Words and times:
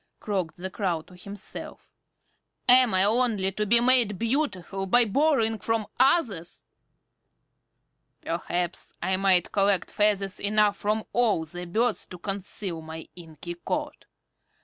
croaked 0.19 0.57
the 0.57 0.71
Crow 0.71 1.03
to 1.03 1.15
himself. 1.15 1.91
"Am 2.67 2.91
I 2.91 3.03
only 3.03 3.51
to 3.51 3.67
be 3.67 3.79
made 3.79 4.17
beautiful 4.17 4.87
by 4.87 5.05
borrowing 5.05 5.59
from 5.59 5.85
others? 5.99 6.63
Perhaps 8.21 8.93
I 9.03 9.15
might 9.17 9.51
collect 9.51 9.91
feathers 9.91 10.39
enough 10.39 10.75
from 10.77 11.03
all 11.13 11.45
the 11.45 11.65
birds 11.65 12.07
to 12.07 12.17
conceal 12.17 12.81
my 12.81 13.09
inky 13.15 13.53
coat. 13.63 14.07